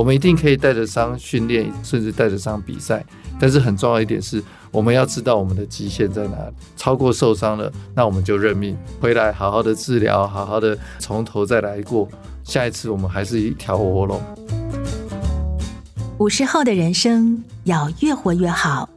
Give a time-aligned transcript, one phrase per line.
[0.00, 3.04] 我们一定可以带着伤训练，甚至带着伤比赛。
[3.38, 6.54] 但是很重要一点是，我们要知道我们的极限在哪里。
[6.74, 12.08] 超过受伤了，那我们就认命，回来好好的治疗，好好的从头再来过。
[12.42, 14.18] 下一次我们还是一条活龙。
[16.16, 18.88] 五十后的人生要越活越好，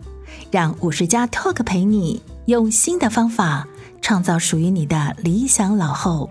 [0.52, 3.68] 让五十加 Talk 陪你用新的方法
[4.02, 6.30] 创造属于你的理想老后。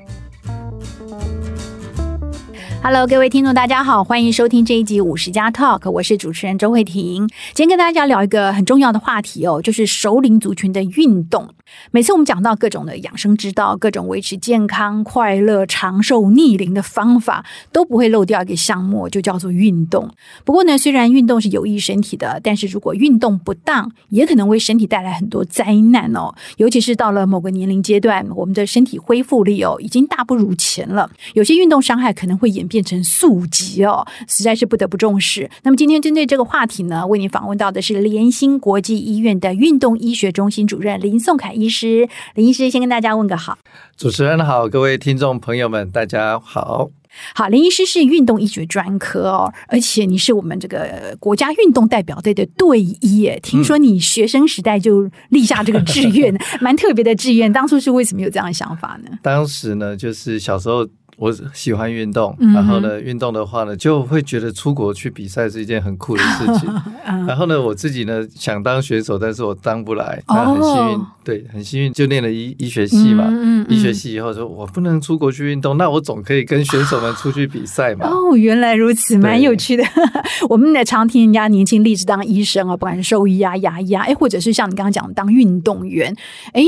[2.84, 7.28] Hello，各位听众，大家好，欢迎收听这一集五十加 Talk，我是主持人周慧婷。
[7.54, 11.48] 今天跟大家聊一个很重要的话题哦，就是熟龄族群的运动。
[11.90, 20.10] 每次我们讲到各种的养生之道，各种维持健康、快乐、长寿、逆龄的方法，都不会漏掉一个项目，就叫做运动。
[20.44, 26.34] 不过呢，虽然运动是有益身体的，但是如果运动不当，也可能为身体带来很多灾难哦。
[26.56, 31.10] 尤其是到了某个年龄阶段，我们的身体恢复力哦，已经大不如前了。
[31.34, 35.50] 有些运动伤害可能会演变成宿疾哦，实在是不得不重视。
[35.62, 42.08] 那么今天针对这个话题呢，为您访问到的是联心国际医院的运动医学中心主任林颂凯医师。
[42.34, 43.56] 林医师先跟大家问个好。
[43.96, 46.90] 主持人好，各位听众朋友们，大家好。
[47.34, 53.38] 好，林医师是运动医学专科哦，而且你是我们这个国家运动代表队的队医耶。
[53.42, 57.52] 听说你学生时代就立下这个志愿， 蛮特别的志愿。
[57.52, 59.18] 当初是为什么有这样的想法呢？
[59.22, 60.88] 当时呢，就是小时候。
[61.18, 66.68] 我喜欢运动，然后呢，运动的话呢，就会觉得出国去比赛是一件很酷的事情。
[67.26, 70.22] 然后呢，我自己呢想当选手，但是我当不来。
[70.26, 73.30] 那很幸运，对，很幸运就念了医医学系嘛。
[73.68, 78.06] 医学系以后说，我不能出国去运动，那我总可以跟选手们出去比赛嘛。
[78.10, 79.84] 哦，原来如此，蛮有趣的。
[80.48, 86.16] 我们也常听人家年轻立志当医生啊，不管是兽医啊、牙医啊，哎，或者是像你刚刚讲的当运动员，
[86.52, 86.62] 哎。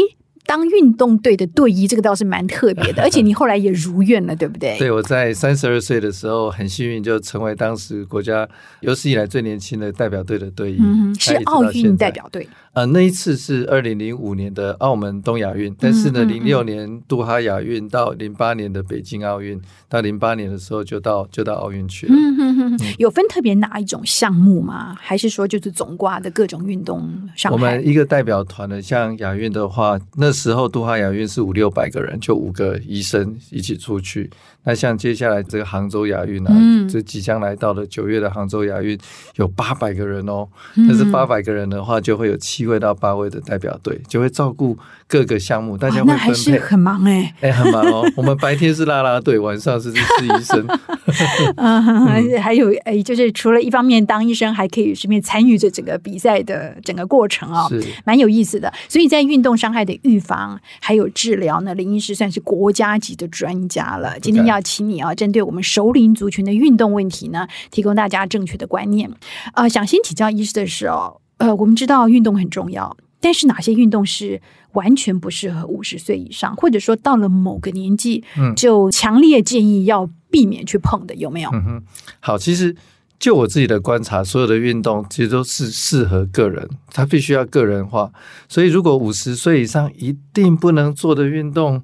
[0.46, 4.76] 当运动队的队医，这个倒是蛮特别的， 而且你后来也如愿了，对不对？
[4.78, 8.48] 对，我在三十二岁的时候很幸运，就成为当时国家
[8.80, 12.46] 有史以来最年轻的代表队的队医，嗯，是奥运代表队。
[12.74, 22.12] 呃，那一次是二零零五年的澳门东亚运，但是呢，零六年杜哈亚运到零八年的北京奥运，到零八年的时候就到就到奥运去了。
[22.12, 24.92] 嗯哼哼，有分特别哪一种项目吗？
[24.98, 27.52] 还是说就是总挂的各种运动上？
[27.52, 34.28] 我们一个代表团的，像亚运的话，那时候杜哈亚运是五六百个人，就五个医生一起出去。
[34.66, 38.98] 那像接下来这个杭州亚运啊，嗯、这即将来到的九月的杭州亚运，
[39.36, 40.48] 有八百个人哦。
[40.74, 46.16] 但是八百个人的话，就会有七位到八位的代表队，就会照顾各个项目，大家会分配。
[46.16, 48.10] 那还是很忙哎，哎，很忙哦。
[48.16, 50.66] 我们白天是啦啦队，晚上是是医生。
[51.56, 58.72] 嗯，还有哎，就是除了一方面当医生，还可以顺便参与这整个比赛的整个过程哦，是蛮有意思的。
[58.88, 64.18] 所以在运动伤害的预防还有治疗呢，林医师算是国家级的专家了。
[64.18, 64.54] 今天要。
[64.54, 69.10] 要请你啊，针对我们熟龄族群的运动问题呢，提供大家正确的观念。
[69.54, 74.40] 呃，想先请教医师的是哦，呃，我们知道运动很重要，但是哪些运动是
[74.74, 81.50] 完全不适合五十岁以上，或者说到了某个年纪，嗯，就强烈建议要避免去碰的，有没有？
[81.52, 81.82] 嗯哼，
[82.20, 82.76] 好，其实
[83.24, 88.12] 就我自己的观察，所有的运动其实都是适合个人，它必须要个人化。
[88.50, 91.82] 所以，如果五十岁以上一定不能做的运动，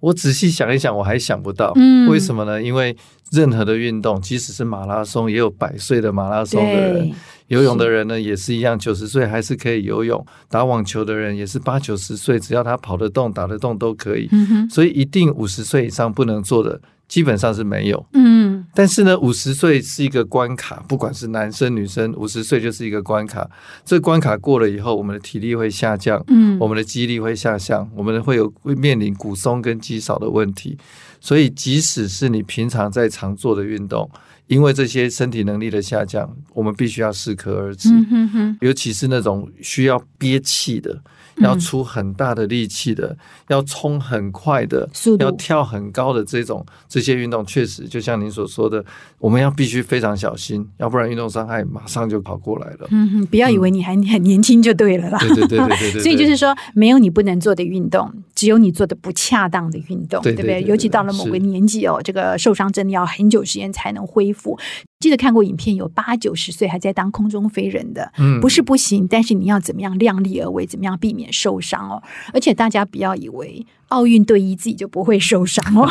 [0.00, 1.74] 我仔细想一想，我还想不到，
[2.08, 2.62] 为什么呢？
[2.62, 2.96] 因为
[3.30, 7.10] 任何的运动，即使是马拉松，也有百岁的马拉松的人；
[7.48, 10.18] 游泳的人呢，也是一样，九十岁还是可以游泳；
[10.48, 14.26] 打网球的人也是八九十岁，只要他跑得动、打得动都可以。
[14.70, 16.80] 所以，一定五十岁以上不能做的。
[17.08, 23.48] 基本上是没有，嗯，但是呢，五十岁是一个关卡，不管是男生女生，五十岁就是一个关卡。
[23.84, 30.78] 这关卡过了以后，我们的体力会下降，嗯，我们的肌力会下降，我们会有会面临骨松跟肌少的问题。
[31.20, 34.10] 所以，即使是你平常在常做的运动，
[34.46, 37.90] 因为这些身体能力的下降，我们必须要适可而止。
[37.90, 41.00] 嗯哼哼，尤其是那种需要憋气的。
[41.36, 43.16] 要出很大的力气的，
[43.48, 44.88] 要冲很快的，
[45.18, 48.84] 要跳很高的这种这些运动，确实就像您所说的，
[49.18, 52.88] 我们要必须非常小心，要不然运动伤害马上就跑过来了。
[52.90, 55.18] 嗯哼，不要以为你还很年轻就对了啦。
[55.20, 56.00] 对对对对对对。
[56.02, 58.12] 所以就是说，没有你不能做的运动，
[58.42, 60.60] 只有你做的不恰当的运动，对不对？
[60.64, 64.58] 尤其到了某个年纪哦，这个受伤真的要很久时间才能恢复。
[64.98, 72.02] 记得看过影片，有八九十岁还在当空中飞人的，嗯，不是不行，但是你要怎么样量力而为，怎么样避免受伤哦。
[72.32, 75.88] 而且大家不要以为奥运队医自己就不会受伤哦。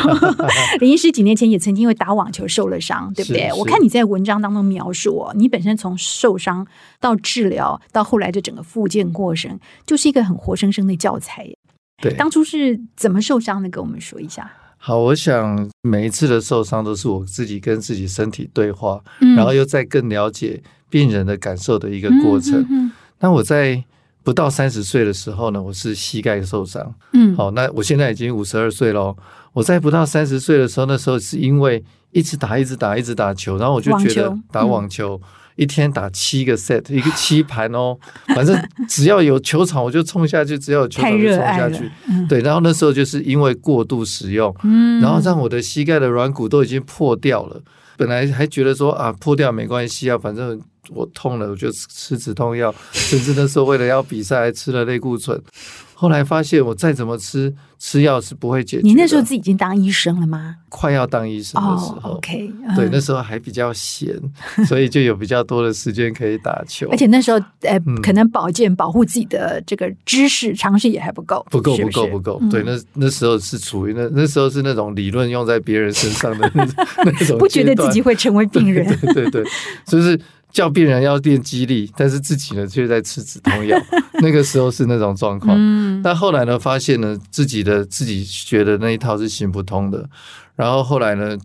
[0.78, 3.50] 林医师几年前也曾经因为打网球受了伤，对不对？
[3.56, 6.66] 我看你在文章当中描述哦，你本身从受伤
[7.00, 11.48] 到治疗到后来的整个复健过程，就是一个很活生生的教材。
[12.02, 13.68] 对，当初是怎么受伤的？
[13.70, 14.50] 跟我们说一下。
[14.76, 20.60] 好，我想每一次的受伤都是我自己跟自己身体对话，嗯、然后又再更了解
[20.90, 22.66] 病人的感受的一个过程。
[22.68, 22.90] 嗯
[23.20, 23.80] 那我在
[24.24, 26.92] 不到三十岁的时候呢，我是膝盖受伤。
[27.12, 29.14] 嗯，好，那我现在已经五十二岁了。
[29.52, 35.20] 我在不到三十岁的时候，那时候是因为一直打、一直打、一直打球，然后我就觉得打网球。
[35.56, 37.96] 一天打七个 set，一个七盘哦，
[38.34, 38.56] 反正
[38.88, 41.90] 只要有球场我就冲下去，只要有球场就冲下去。
[42.08, 47.60] 嗯、对，然后那时候就是因为过度使用，嗯、然后让我的膝盖的软骨都已经破掉了。
[47.96, 55.40] 本来还觉得说啊，破掉没关系啊，反正我痛了我就吃止痛药，甚至那时候为了要比赛还吃了类固醇。
[56.02, 58.82] 后来发现我再怎么吃吃药是不会解决。
[58.82, 60.56] 你那时候自己已经当医生了吗？
[60.68, 64.12] 快要当医生的时候、oh,，OK，、嗯、对，那时候还比较闲，
[64.66, 66.88] 所以就有比较多的时间可以打球。
[66.90, 72.42] 而且那时候，呃，嗯、可能保健保护自己的这个知识常识也还不够，不够，不够，不够。
[72.50, 76.74] 对，那那时候是处于那那时候是那种理论用在别人身上的那种
[77.06, 79.44] 那种，不觉得自己会成为病人，对 对对，对，
[79.86, 80.18] 就是。
[80.52, 83.76] 叫病人要练肌力，但是自己呢却在吃止痛药。
[84.20, 85.56] 那个时候是那种状况。
[85.58, 90.08] 嗯，但后来呢，发现呢自己的自己学的那一套是行不通的。
[90.54, 91.36] 然后后来呢，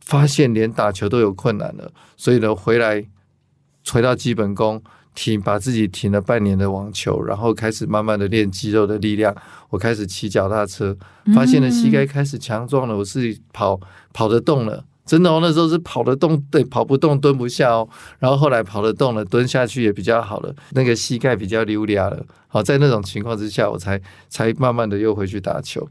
[0.00, 3.04] 发现连打球都有困难了，所以呢回来
[3.90, 4.82] 回到基本功，
[5.14, 9.36] 停把自己停了半年的网球，然后开始慢慢的练肌肉的力量。
[9.68, 10.96] 我开始骑脚踏车，
[11.34, 13.78] 发现了膝盖开始强壮了，我自己跑
[14.14, 14.84] 跑得动了。
[15.06, 17.88] 真的哦，那时候是跑得动，对，跑不动，蹲不下哦。
[18.18, 22.26] 然后后来跑得动了，蹲下去也比较好了，那个膝盖比较溜达了。
[22.48, 25.88] 好，在那种情况之下，我才才慢慢的又回去打球。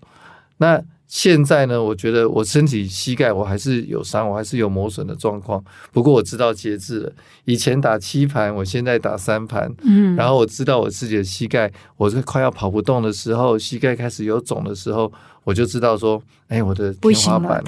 [0.57, 5.63] 那现在呢，我觉得我身体膝盖我还是有伤，我还是有磨损的状况。
[5.93, 7.11] 不过我知道节制了。
[7.45, 9.71] 以前打七盘，我现在打三盘。
[9.83, 15.11] 嗯，然后我知道我自己的膝盖，我是快要跑不动的时候，膝盖开始有肿的时候，
[15.43, 17.63] 我就知道说，哎，我的天花板。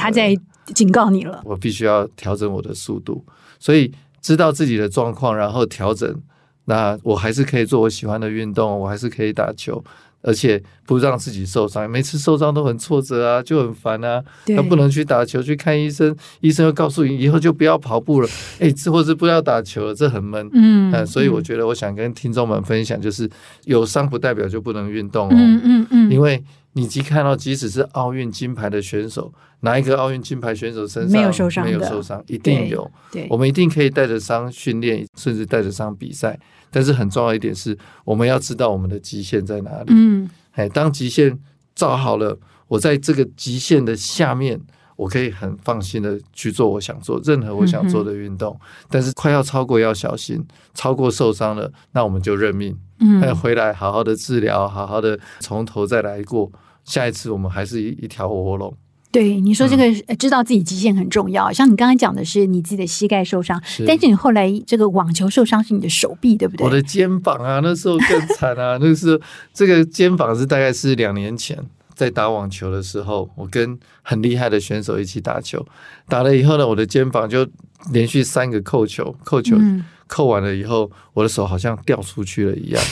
[0.73, 3.23] 警告你了，我必须要调整我的速度，
[3.59, 3.91] 所以
[4.21, 6.21] 知道自己的状况，然后调整。
[6.65, 9.81] 那我还是可以做我喜欢的运动，我还是可以打球，
[10.21, 11.89] 而且不让自己受伤。
[11.89, 14.21] 每次受伤都很挫折啊，就很烦啊。
[14.47, 18.27] 那不能去打球，去看医生，医生又告诉你以后就不要跑步了，
[18.59, 20.45] 哎，这或是不要打球了，这很闷。
[20.51, 23.29] 嗯，嗯，所以我觉得我想跟听众们分享，就是
[23.63, 25.31] 有伤不代表就不能运动哦。
[25.33, 26.43] 嗯嗯嗯，因为。
[26.77, 31.65] 你即看到，即使是奥运金牌的选手，哪一个奥运金牌选手身上没有受伤？
[31.65, 32.89] 没有受伤，一定有。
[33.11, 36.39] 对，对，我们一定可以带着伤训练，甚至带着伤比赛。
[36.69, 37.75] 但是很重要一点是，
[38.05, 39.85] 我们要知道我们的极限在哪里。
[39.87, 41.39] 嗯，哎，当极限
[41.73, 42.37] 造好了，
[42.67, 44.61] 我在这个极限的下面，
[44.97, 48.55] 我可以很放心的去做我想做任何我想做的运动。
[48.61, 50.45] 嗯、但是快要超过要小心，
[50.75, 52.77] 超过受伤了，那我们就认命。
[52.99, 56.51] 嗯，回来好好的治疗，好好的从头再来过。
[56.87, 58.75] 下一次我们还是一一条活龙。
[59.09, 61.49] 对你说，这个知道自己极限很重要。
[61.49, 66.65] 嗯、像你刚刚讲的是你自己的膝盖受伤，是但是你后来这个网球受伤是你的手臂，对不对？
[66.65, 69.19] 我的肩膀啊，那时候更惨啊， 那时候
[69.53, 71.57] 这个肩膀是大概是两年前
[71.95, 75.65] 在打网球的时候，我跟很厉害的选手一起打球，
[76.09, 77.47] 打了以后呢，我的肩膀就
[77.91, 82.83] 连续三个扣球，扣球、嗯、扣完了以后，我的手好像掉出去了一样。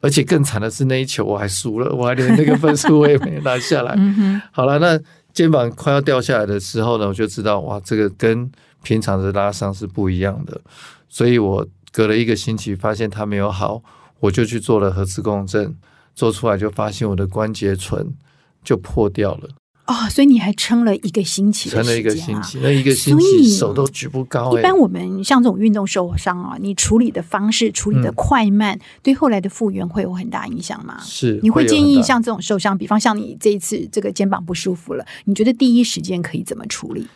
[0.00, 3.96] 而且更惨的是那一球我还输了，我还连那个分数我也没拿下来。
[4.52, 4.98] 好了，那
[5.32, 8.50] 肩膀快要掉下来的时候呢，我就知道哇，这个跟
[8.82, 10.60] 平常的拉伤是不一样的。
[11.08, 13.82] 所以我隔了一个星期发现它没有好，
[14.20, 15.74] 我就去做了核磁共振，
[16.14, 18.14] 做出来就发现我的关节唇
[18.62, 19.48] 就破掉了。
[19.88, 24.52] 哦，所以你还撑了一个星期，撑了一个星期，那一个星期手都举不高。
[24.56, 30.98] 一般我们像这种运动受伤啊，你处理的方式、处理的快慢，对后来的复原会有很大影响吗？
[31.00, 37.06] 是，你会建议像这种受伤，比方像你这一次这个肩膀不舒服了，你觉得第一时间可以怎么处理？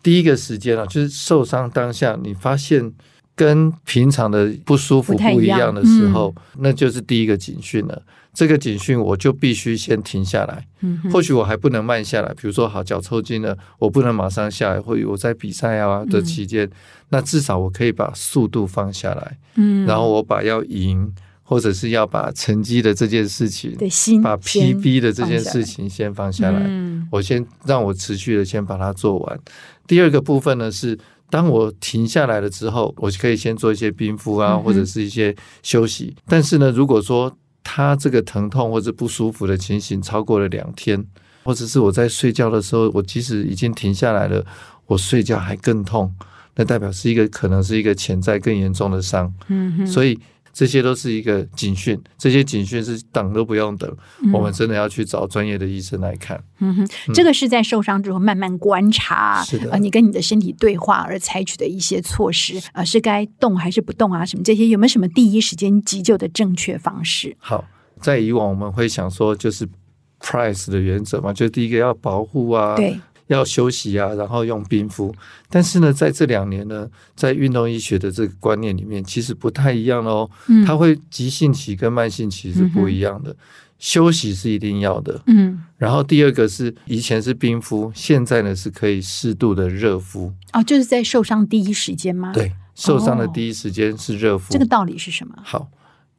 [0.00, 2.92] 第一个时间啊，就是受伤当下，你发现
[3.40, 5.74] 跟平常的不舒服不一样。
[5.74, 8.02] 的时候，那就是第一个警讯了。
[8.34, 10.66] 这个警讯我就必须先停下来，
[11.10, 12.28] 或许我还不能慢下来。
[12.34, 16.68] 比如说，好脚抽筋了，我不能马上下来，或者我在比赛啊的期间，
[17.08, 19.86] 那至少我可以把速度放下来，嗯。
[19.86, 21.10] 然后我把要赢
[21.42, 23.74] 或者是要把成绩的这件事情，
[24.22, 26.70] 把 PB 的这件事情先放下来，
[27.10, 29.40] 我先让我持续的先把它做完。
[29.86, 30.96] 第二个部分呢是，
[31.30, 36.14] 当我停下来了之后，我可以先做一些冰敷啊，或者是一些休息。
[36.26, 41.02] 但是呢，如果说他这个疼痛或者不舒服的情形超过了两天，
[41.44, 44.44] 或者是我在睡觉的时候，我即使已经停下来了，
[44.86, 46.12] 我睡觉还更痛，
[46.56, 49.32] 那代表是一个可能是一个潜在更严重的伤。
[49.86, 50.18] 所以
[50.52, 56.42] 这些都是一个警讯，这些警讯是等都不用等，嗯、我们真的要去找专业的医生来看。
[56.58, 64.24] 嗯哼，这个是在受伤之后慢慢观察，是的，呃，你跟你的身体对话而采取的一些措施，呃，是该动还是不动啊？
[64.24, 67.36] 什么这些有没有什么第一时间急救的正确方式？
[67.38, 67.64] 好，
[68.00, 69.68] 在以往我们会想说，就是
[70.20, 72.98] Price 的原则嘛，就第一个要保护啊，对。
[73.34, 75.14] 要休息啊，然后用冰敷。
[75.48, 80.28] 但是呢，在这两年呢，在运动医学的这个观念里面，其实不太一样哦。
[80.48, 83.30] 嗯，它会急性期跟慢性期是不一样的。
[83.30, 83.36] 嗯、
[83.78, 85.20] 休息是一定要的。
[85.26, 90.32] 嗯，然后第二个是以前是冰敷，现在呢是可以适度的热敷。
[90.52, 92.32] 哦，就是在受伤第一时间吗？
[92.32, 94.46] 对，受伤的第一时间是热敷。
[94.46, 95.34] 哦、这个道理是什么？
[95.42, 95.68] 好，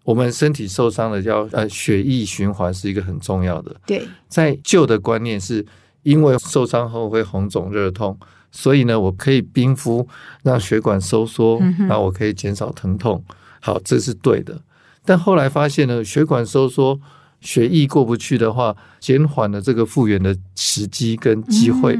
[0.03, 3.75] 我们身体受伤了要呃血液循环是一个很重要的。
[3.85, 5.65] 对，在旧的观念是。
[6.03, 8.17] 因为受伤后会红肿热痛，
[8.51, 10.07] 所以呢，我可以冰敷
[10.43, 13.23] 让血管收缩，然后我可以减少疼痛。
[13.59, 14.59] 好，这是对的。
[15.05, 16.99] 但后来发现呢，血管收缩，
[17.39, 21.97] 血液过不去的话，减缓了这个复原的时机跟机会。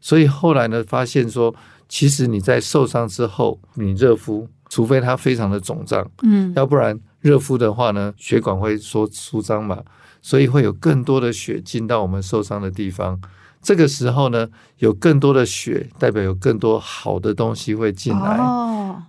[0.00, 1.54] 所以后来呢，发现说，
[1.88, 9.82] 其实你在受伤之后，你热敷，除非它非常的肿胀，嗯，要不然热敷的话呢，血管会缩舒张嘛。
[10.20, 13.20] 所以会有更多的血进到我们受伤的地方，
[13.62, 14.48] 这个时候呢，
[14.78, 18.38] 有更多的血，代表有更多好的东西会进来，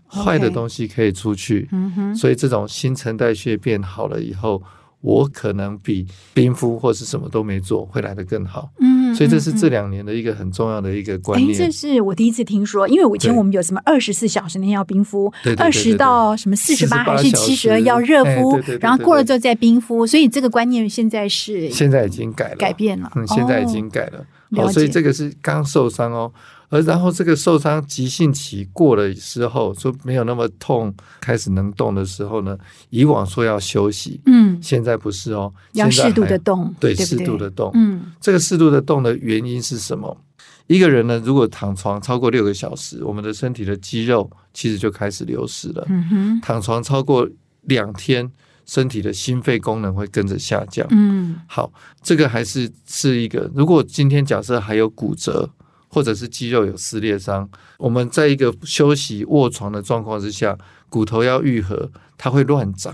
[0.08, 1.68] 坏的东西可以出去。
[1.72, 4.62] 嗯哼，所以这种新陈代谢变好了以后。
[5.02, 11.58] 我可能比冰敷或是什么都没做会来得更好，嗯，所以这是这两年的一个很重要的一个观念。
[11.58, 24.26] 这是我第一次听说，因为我以前我们有什么二十四小时内要冰敷，二十到什么四十八还是七十二要热敷，然后过了之后再冰敷，所以这个观念现在是现在已经改了，改变了，嗯，现在已经改了。
[24.56, 26.32] 好，所以这个是刚受伤哦。
[26.70, 32.56] 而然后这个受伤急性期过了之后，说没有那么痛，开始能动的时候呢，
[32.92, 40.16] 以往说要休息，嗯，现在不是哦，要适度的动，对，对，适度的动，嗯，这个适度的动的原因是什么？
[40.68, 47.28] 一个人呢，如果躺床超过六个小时，我们的身体的肌肉其实就开始流失了，嗯哼，躺床超过
[47.64, 48.32] 两天，
[48.68, 51.74] 身体的心肺功能会跟着下降，嗯，好，
[52.04, 55.50] 这个还是是一个，如果今天假设还有骨折。
[55.90, 62.94] 或者是肌肉有撕裂伤，我们在一个休息卧床的状况之下，骨头要愈合，它会乱长；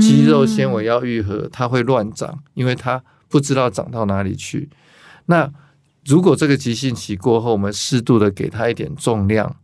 [0.00, 4.68] 肌肉纤维要愈合，它会乱长，因为它不知道长到哪里去。
[5.26, 5.50] 那
[6.04, 9.56] 如果这个急性期过后，我们适度的给它一点重量，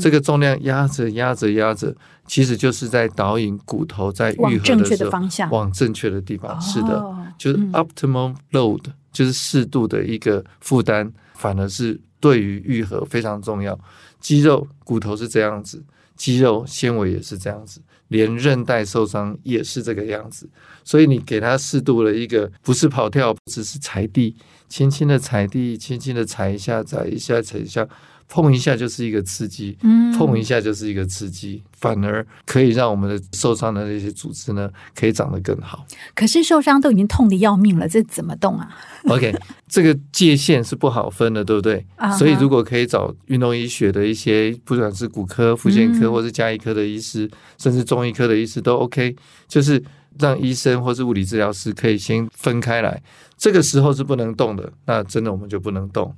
[0.00, 1.94] 这个重量压着压着压着，
[2.26, 6.60] 其实就是在导引骨头在愈合的时候，往正确的方向，往正确的地方。
[6.60, 7.02] 是的，
[7.38, 8.82] 就是 optimal load，
[9.16, 11.10] 就是适度的一个负担。
[11.38, 13.78] 反而是对于愈合非常重要，
[14.18, 15.84] 肌肉骨头是这样子，
[16.16, 20.48] 肌肉纤维也是这样子，连韧带受伤也是这个样子。
[20.82, 24.34] 所以你给他适度的一个，不是跑跳，只是踩地，
[24.66, 27.86] 轻轻的踩地，轻轻的踩一下，踩一下，踩一下。
[28.28, 35.86] 碰一下就是一个刺激，嗯，碰一下就是一个刺激，反而可以让我们的受伤的那些组织呢，可以长得更好。
[36.14, 38.68] 可是受伤都已经痛得要命了，这怎么动啊
[39.08, 39.32] ？OK，
[39.68, 42.18] 这个界限是不好分的，对不对？Uh huh.
[42.18, 49.14] 所以如果可以找运动医学的一些，不管是骨科、复健科，或是加医科的医师，嗯、甚至中医科的医师都 OK，
[49.46, 49.80] 就是
[50.18, 53.00] 让医生或是物理治疗师可以先分开来。
[53.38, 56.12] 这个时候是不能动的，那真的我们就不能动。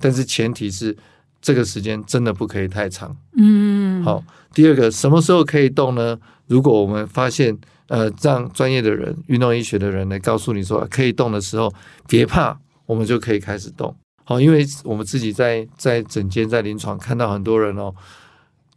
[0.00, 0.96] 但是前提是。
[1.42, 3.14] 这个时间真的不可以太长。
[3.36, 4.24] 嗯，好。
[4.54, 6.16] 第二个，什么时候可以动呢？
[6.46, 7.58] 如果我们发现，
[7.88, 11.72] 呃，让专业的人、运动医学的人来告诉你说可以动的时候，
[12.06, 12.56] 别怕，
[12.86, 13.94] 我们就可以开始动。
[14.24, 17.92] 好，因为我们自己在在诊间、在临床看到很多人哦。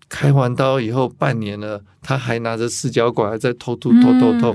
[0.08, 4.54] 开完刀以后半年了，他还拿着四脚管还在偷吐、偷偷偷。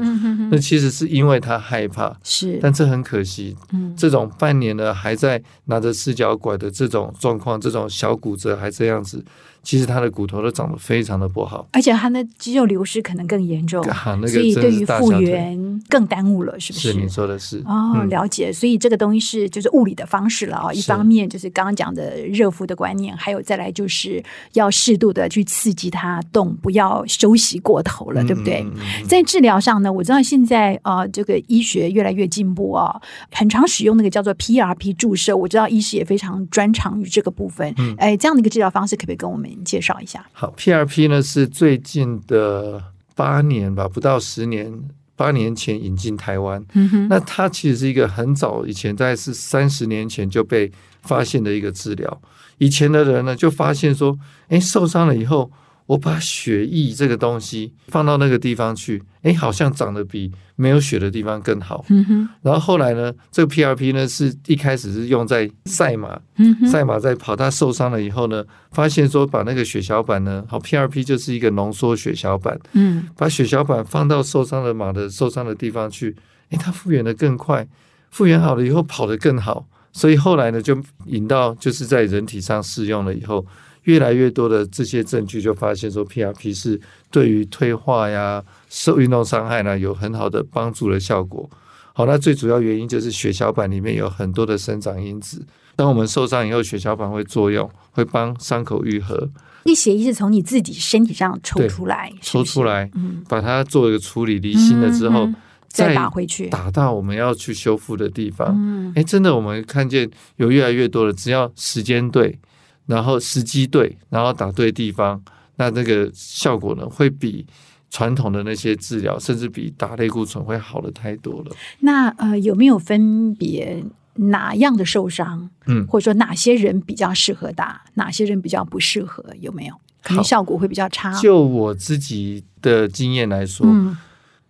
[0.51, 3.57] 那其实是因为他害怕，是，但这很可惜。
[3.73, 9.25] 嗯，这种半年了还在拿着四脚拐的这种状况，这种小骨折还这样子。
[9.63, 16.93] 其实他的骨头都长得非常的不好，而且他的肌肉流失可能更严重，啊那个、所以对于复原更耽误了，是不是？
[16.93, 18.51] 是你说的是哦，嗯、了解。
[18.53, 20.73] 所以这个东西是就是物理的方式了啊。
[20.73, 24.23] 一方面就是刚刚讲的热敷的观念，还有再来就是
[24.55, 28.67] 要适度的去刺激它动，不要休息过头了，对不对？
[29.07, 32.99] 在治疗上呢，我知道现在啊、呃，这个医学越来越进步啊，
[33.31, 37.75] 很常使用那个叫做 PRP 注射，我知道医师也非常专长于这个部分。
[37.77, 39.50] 嗯，哎，这样的一个治疗方式，可不可以跟我们？
[39.65, 40.25] 介绍一下。
[40.33, 42.83] 好，PRP 呢是最近的
[43.15, 44.73] 八年吧，不到十年，
[45.17, 46.65] 八年前引进台湾。
[46.75, 50.71] 嗯哼，那它其实是一个很早以前，大概是三十年前就被
[51.03, 52.23] 发现的一个治疗。
[52.59, 55.51] 以前的人呢就发现说，哎，受伤了以后，
[55.91, 61.85] 我把血液这个东西放到那个地方去，哎，好像长得比没有血的地方更好。
[61.89, 62.29] 嗯哼。
[62.43, 66.69] 然后后来呢，这个 PRP 呢是一开始是用在赛马，嗯。
[66.69, 76.15] 赛马在跑，它受伤了以后呢，发现说把那个血小板呢，好 PRP 就是一个浓缩血小板，嗯，把血小板放到受伤的马的受伤的地方去，
[76.51, 77.67] 哎，它复原的更快，
[78.13, 83.45] 复原好了以后跑得更好，所以后来呢就引到就是在人体上试用了以后。
[83.91, 86.81] 越来越多的这些证据就发现说，PRP 是
[87.11, 91.51] 对于退化呀、受运动伤害呢有很好的帮助的效果。
[91.93, 95.45] 好，那最主要原因就是血小板里面有很多的生长因子。
[95.75, 99.29] 当我们受伤以后，血小板会作用，会帮伤口愈合。
[99.65, 105.35] 那血液是从你自己身体上抽出来，抽出来，嗯，把它做一个处理，离心了之后，嗯、
[105.69, 108.55] 再打回去，打到我们要去修复的地方。
[108.57, 112.39] 嗯，哎，真的，我们看见有越来越多的，只要时间对。
[112.87, 115.23] 然后时机对，然后打对地方，
[115.57, 117.47] 那这个效果呢，会比
[117.91, 121.57] 传统的那些治疗，甚至比打类固醇会好的太多了。
[121.81, 123.85] 那呃，有没有分别
[124.15, 125.49] 哪样的受伤？
[125.67, 129.25] 嗯，或者说哪些人比较适合打，哪些人比较不适合？
[129.41, 129.75] 有没有？
[130.03, 131.13] 可能效果会比较差。
[131.21, 133.97] 就我自己的经验来说，嗯，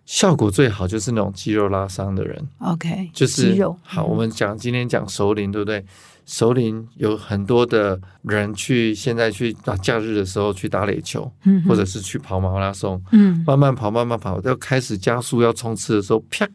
[0.05, 2.47] 效果最好就是那种肌肉拉伤的人。
[2.59, 3.77] OK，就是肌肉。
[3.83, 5.83] 好，我们讲今天讲熟龄，对不对？
[6.31, 16.47] 熟龄有很多的人去，现在去打假日的时候去打垒球，嗯，或者是去跑马拉松，嗯，慢慢跑，慢慢跑，要开始加速要冲刺的时候，啪，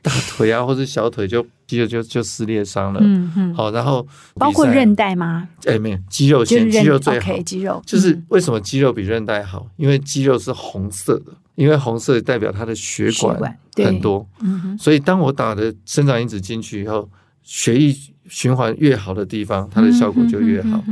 [0.00, 5.46] 大腿啊或者小腿就肌肉就就撕裂伤了，嗯嗯，好，然后包括韧带吗？
[5.66, 9.68] 哎，没有，肌肉先，肌肉最好，肌肉就是为什么肌肉比韧带好？
[9.76, 17.06] 因为肌肉是红色的，因为红色代表它的血管很多，嗯，所以当我打的生长因子进去以后，
[17.42, 17.94] 血液。
[18.32, 20.82] 循环越好的地方，它的效果就越好。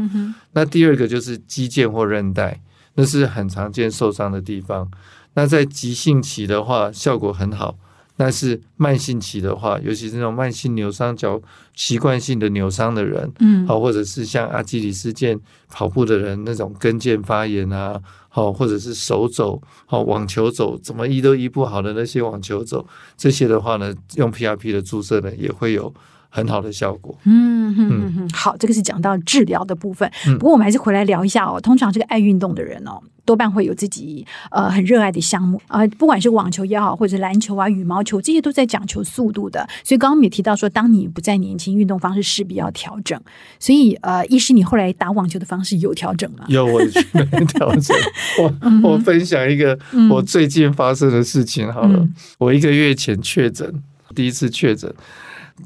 [0.53, 2.61] 那第二个就是肌腱或韧带，
[2.97, 4.87] 那是很常见受伤的地方。
[5.33, 7.75] 那在急性期的话，效果很好；
[8.15, 11.41] 但是慢性期的话，尤其是那种慢性扭伤脚、
[11.75, 15.39] 习惯性的扭伤的人，嗯，好，或者是像阿基里斯腱
[15.71, 25.95] 跑步的人那种跟腱发炎啊，好，或者是手肘好网球肘怎么医都医不好的那些网球肘，这些的话呢，用 PRP 的注射呢，也会有。
[26.31, 27.15] 很好的效果。
[27.25, 30.11] 嗯哼哼哼，好，这个是讲到治疗的部分。
[30.27, 31.61] 嗯、不过我们还是回来聊一下哦。
[31.61, 39.69] 通常这个爱运动的人哦，多半会有自己呃很热爱的项目啊、呃，不管是网球也好，或者篮球啊、羽毛球，这些都在讲求速度的。
[39.85, 43.21] 所以刚刚我们也提到说，当你不再年轻，运动方式势必要调整。
[43.59, 46.45] 所以呃，医师，你后来打网球的方式有调整吗？
[46.49, 47.03] 有，我去
[47.47, 47.97] 调整。
[48.39, 49.79] 我我分享一个
[50.11, 51.99] 我最近发生的事情好了。
[51.99, 53.83] 嗯、我一个月前确诊，
[54.15, 54.93] 第一次确诊。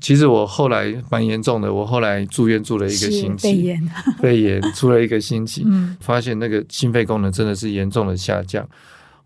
[0.01, 8.67] 其实我后来蛮严重的，我后来住院住了一个星期，肺炎， 肺炎住了一个星期，嗯，发现那个心肺功能真的是严重的下降。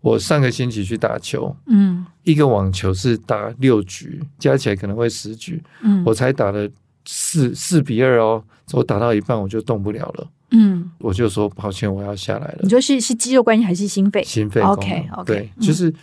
[0.01, 6.69] 我上个星期去打球，嗯，一个网球是打六局，加起来可能会十局，嗯，我才打了
[7.05, 12.59] 四四比二哦，我打到一半我就动不了了，嗯，我就说抱歉，我要下来了。
[12.61, 14.23] 你说是是肌肉关系还是心肺？
[14.23, 15.93] 心肺，OK OK，对，就是。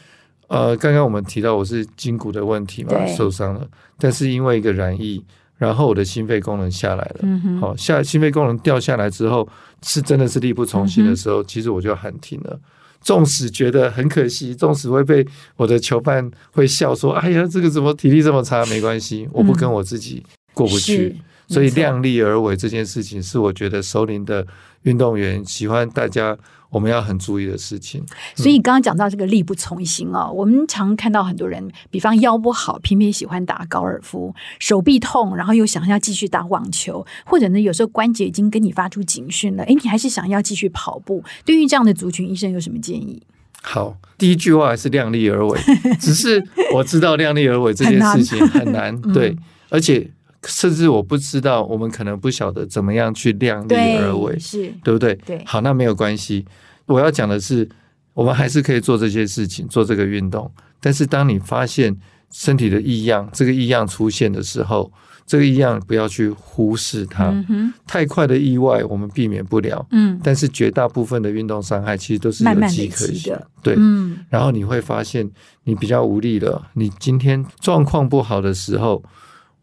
[0.49, 3.67] 呃，刚刚我们提到我是筋骨的问题嘛，受伤了，
[3.99, 5.23] 但是因为一个染疫，
[5.57, 9.49] 然后我的心肺功能下来了，嗯好，下心肺功能掉下来之后，
[9.83, 12.59] 是真的是力不从心的时候，嗯、其实我就喊停了。
[13.01, 21.15] 纵使觉得很可惜，纵使会被我的球伴会笑说：“哎呀，这个怎么体力这么差？”没关系， 我不跟我自己过不去。
[21.19, 24.45] 嗯所以量力而为这件事情，是我觉得首领的
[24.87, 26.37] 运动员喜欢大家
[26.71, 28.05] 我们要很注意的事情。
[28.35, 41.23] 所以刚刚讲到这个力不从心哦，我们常看到很多人，比方腰不好，偏偏喜欢打高尔夫；手臂痛，然后又想要继续打网球，或者呢，有时候关节已经跟你发出警讯了，诶，你还是想要继续跑步。
[41.45, 43.21] 对于这样的族群，医生有什么建议？
[43.63, 45.59] 好，第一句话还是量力而为。
[45.99, 46.41] 只是
[46.73, 49.39] 我知道量力而为这件事情很难， 对，嗯、
[49.71, 50.09] 而且。
[50.47, 55.15] 甚至我不知道，我们可能不晓得怎么样去量力而为，是对不对？
[55.27, 56.47] 对，好，那没有关系。
[56.87, 57.69] 我要讲的是，
[58.15, 60.51] 我们还是可以做这些事情，做这个运动。
[60.81, 61.97] 但是，当你发现
[62.31, 64.93] 身体的异样，这个异样出现的时候，
[65.27, 67.25] 这个异样不要去忽视它。
[67.49, 69.85] 嗯，太快的意外我们避免不了。
[69.91, 73.47] 嗯，但是绝大部分的运动伤害其实都是有迹可循的。
[73.63, 74.19] 对，嗯。
[74.29, 75.29] 然后你会发现
[75.65, 76.71] 你比较无力了。
[76.75, 79.03] 你今天状况不好的时候。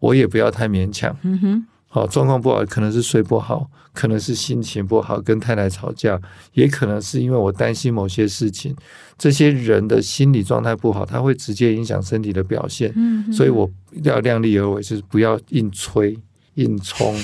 [0.04, 6.20] 我也不要太勉强，嗯哼，好，状况不好，可能是睡不好，可能是心情不好，跟太太吵架，
[6.52, 8.76] 也可能是因为我担心某些事情。
[9.18, 12.92] 这些人的心理状态不好，他会直接影响身体的表现。
[12.98, 13.70] 嗯，所以我
[14.04, 16.20] 要量力而为，就是不要硬催，
[16.56, 17.16] 硬冲，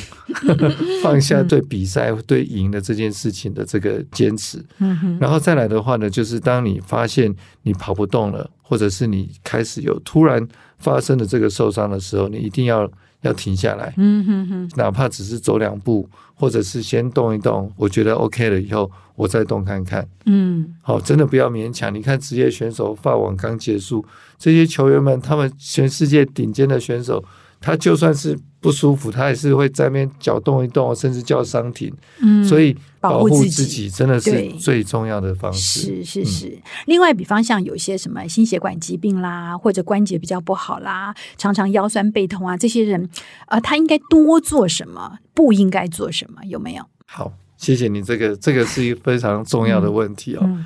[1.03, 4.63] 放下对比赛、对赢的这件事情的这个坚持。
[5.19, 10.45] 然后再来的话呢，就是当你发现你跑不动了，或者是你开始有突然
[10.77, 12.89] 发生的这个受伤的时候，你一定要
[13.21, 13.93] 要停下来。
[13.97, 20.07] 嗯哼哼哪怕只是走两步，或者是先动一动，我觉得 OK 了以后，我再动看看。
[20.25, 21.93] 嗯，好，真的不要勉强。
[21.93, 24.03] 你看职业选手法网刚结束，
[24.39, 27.23] 这些球员们，他们全世界顶尖的选手。
[27.61, 31.93] 他就算是不舒服，他也是会在那边脚动一动，甚至叫伤停。
[32.21, 36.03] 嗯，所以保护自己真的是最重要的方式。
[36.03, 36.47] 是是是。
[36.47, 43.03] 嗯、另外，比方像有些什么心血管疾病啦，或者关节比较不好啦，常常腰酸背痛啊，这些人
[43.45, 45.19] 啊、呃，他应该多做什么？
[45.33, 46.43] 不应该做什么？
[46.45, 46.83] 有没有？
[47.05, 48.01] 好，谢谢你。
[48.01, 50.41] 这个这个是一个非常重要的问题哦。
[50.43, 50.65] 嗯嗯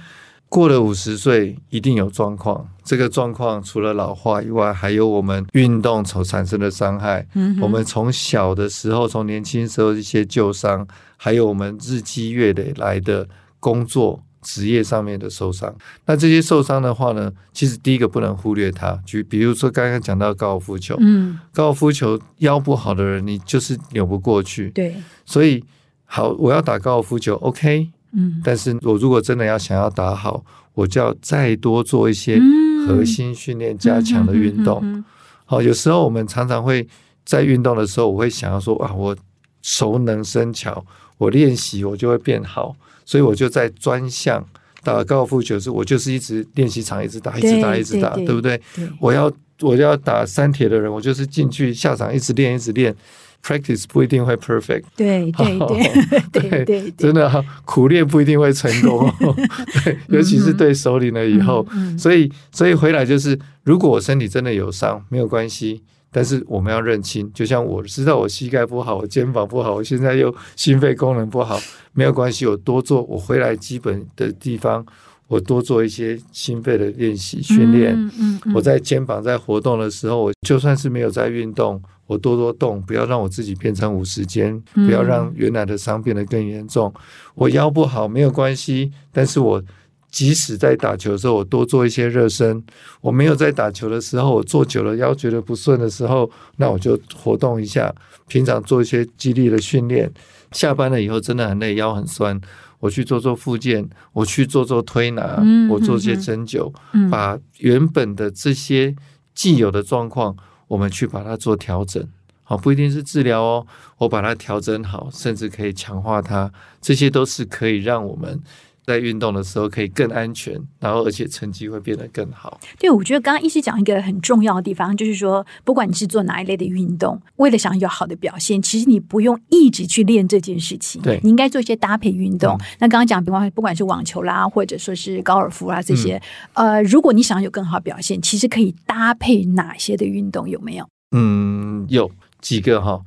[0.54, 2.70] 过了五十岁，一定有状况。
[2.84, 7.26] 这个状况除了老化以外，还有我们运动所产生的伤害。
[7.34, 10.88] 嗯、我们从小的时候，从年轻时候一些旧伤，
[11.18, 13.28] 还有我们日积月累来的
[13.60, 15.74] 工作职业上面的受伤。
[16.06, 18.96] 那这些受伤的话呢，其实第一个不能忽略它。
[19.08, 24.70] 就比如说刚刚讲到高尔夫球，嗯，高尔夫球腰不好的人，你就是扭不过去。
[24.70, 25.64] 对，所以
[26.06, 27.90] 好，我要打高尔夫球，OK。
[28.16, 32.40] 嗯，但是我如果真的要想要打好，我就要再多做一些
[32.88, 35.04] 核心训练、加强的运动。
[35.46, 36.88] 好，有时候我们常常会
[37.26, 39.16] 在运动的时候，我会想要说啊，我
[39.62, 40.86] 熟能生巧，
[41.18, 44.44] 我练习我就会变好，所以我就在专项
[44.84, 48.60] 打高尔夫球时，我就是一直练习场一直打，一直打，一直打，对不对？
[49.00, 52.96] 我要我要打三铁的人，我就是进去下场一直练，一直练。
[53.44, 59.14] Practice 不一定会 perfect，对对对 对对，真的苦练不一定会成功，
[59.84, 71.60] 对，尤其是对首领了以后，所以所以回来就是，如果我身体真的有伤，没有关系，但是我们要认清，就像我知道我膝盖不好，我肩膀不好，我现在又心肺功能不好，
[71.92, 74.86] 没有关系，我多做，我回来基本的地方，
[75.28, 78.10] 我多做一些心肺的练习训练，
[78.56, 81.82] 我在肩膀在活动的时候，我就算是没有在运动。
[82.06, 86.92] 我多多动，不要让我自己变成五十肩，不要让原来的伤变得更严重。
[86.96, 87.02] 嗯、
[87.36, 89.64] 我腰不好没有关系，但是我
[90.12, 92.64] 即使在打球的时候，我多做一些热身。
[93.02, 97.94] 我没有在打球的时候，我坐久了腰觉得不顺的时候，那我就活动一下。
[98.28, 100.12] 平常做一些激励的训练。
[100.52, 102.40] 下班了以后真的很累，腰很酸，
[102.80, 108.96] 我去做做复健，我去做做推拿，嗯、我做些针灸，嗯、把原本的这些
[109.34, 110.36] 既有的状况。
[110.74, 112.04] 我们去把它做调整，
[112.42, 113.68] 好，不一定是治疗哦。
[114.00, 118.42] 我把它调整好，甚至可以强化它，这些都是可以让我们
[118.86, 122.60] 在运动的时候可以更安全，然后而且成绩会变得更好。
[122.78, 131.02] 对，我觉得刚刚医师讲一个很重要的地方，就是说，不管你是做哪一类的运动，为了想要好的表现，其实你不用一直去练这件事情。
[131.02, 132.56] 对，你应该做一些搭配运动。
[132.56, 136.22] 嗯、那刚刚讲，比方不管是网球啦，或者说是高尔夫啦这些，
[136.54, 140.50] 嗯、呃，如果你想要有更好表现，其实可以搭配哪些的运动？
[140.50, 140.86] 有没有？
[141.16, 143.02] 嗯，有几个哈。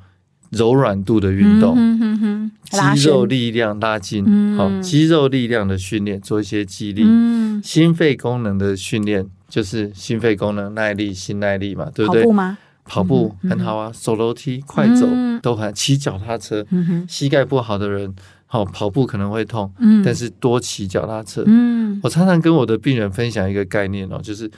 [0.56, 4.24] 柔软度的运动，嗯、哼哼哼肌肉力量拉筋，
[4.56, 12.22] 好、嗯，肌肉力量的训练，做一些肌力，嗯、心肺功能的训练，就是心肺功能耐力、心耐力嘛，对不对？
[12.22, 12.58] 跑步吗？
[12.88, 15.06] 跑步很好啊，走楼梯、快走
[15.42, 18.14] 都很，骑脚踏车，嗯、膝盖不好的人，
[18.46, 21.42] 好跑步可能会痛，嗯、但是多骑脚踏车。
[21.46, 24.48] 嗯、我常常跟我的病人分享一个概念哦，就是，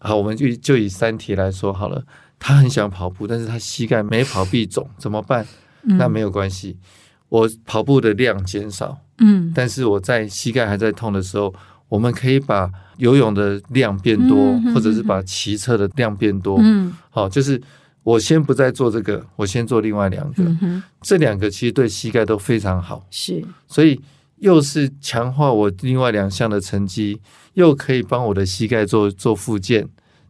[0.00, 2.02] 好，我们就就以三体来说好了。
[2.38, 5.46] 他很想跑步，但是他膝盖每跑必肿， 怎么办？
[5.82, 6.76] 那没有关系，
[7.28, 11.54] 我跑步的量减少，嗯，但是我在膝盖还在痛的时候，
[11.88, 17.60] 我们可以把游泳的量变多，或者是把骑车的量变多，嗯，好，就是
[18.02, 20.44] 我先不再做这个，我先做另外两个，
[21.00, 23.98] 这两个其实对膝盖都非常好，是，所以
[24.38, 27.20] 又是强化我另外两项的成绩，
[27.54, 29.88] 又可以帮我的膝盖做做复健。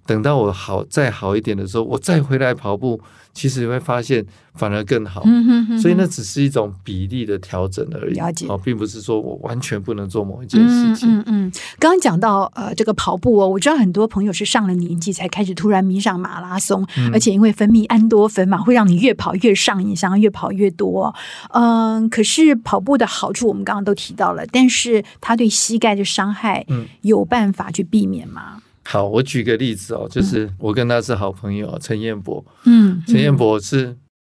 [0.09, 2.99] 等到我好再好一点的时候，我再回来跑步，
[3.35, 5.21] 其实你会发现反而更好。
[5.27, 8.47] 嗯、哼哼哼，所以那只是一种比例的调整而已，了解。
[8.65, 11.19] 并不是说我完全不能做某一件事情。
[11.19, 21.15] 嗯嗯，刚刚讲到呃这个跑步哦，我知道很多朋友是上了年纪才开始突然迷上马拉松，嗯、而且因为分泌安多酚嘛，会让你越跑越上瘾，想要越跑越多。
[21.51, 28.63] 嗯、呃，可是跑步的好处我们刚刚都提到了，但是它对膝盖的伤害，嗯，有办法去避免吗？
[28.91, 32.43] 好，我举个例子哦，就是我跟他是好朋友，陈彦博。
[32.65, 33.95] 嗯，陈彦博是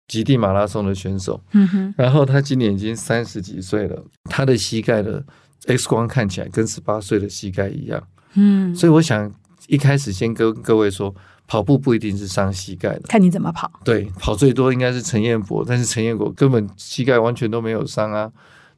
[0.08, 1.40] 极地马拉松的选手。
[1.52, 5.24] 嗯哼，然后他今年已经三十几岁了，他的膝盖的
[5.68, 8.02] X 光看起来跟十八岁的膝盖一样。
[8.34, 9.32] 嗯，所以我想
[9.68, 11.14] 一开始先跟各位说，
[11.46, 13.70] 跑步不一定是伤膝盖的，看你怎么跑。
[13.84, 18.28] 对，跑最多应该是陈彦博，但是陈彦博根本膝盖完全都没有伤啊。